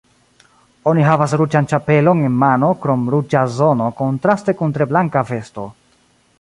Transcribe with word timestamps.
Oni 0.91 1.03
havas 1.07 1.35
ruĝan 1.41 1.67
ĉapelon 1.73 2.23
en 2.29 2.39
mano, 2.45 2.71
krom 2.87 3.05
ruĝa 3.17 3.45
zono 3.61 3.93
kontraste 4.03 4.59
kun 4.63 4.77
tre 4.79 4.89
blanka 4.95 5.27
vesto. 5.33 5.71